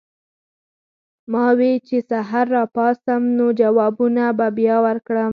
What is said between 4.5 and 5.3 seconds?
بیا ورکړم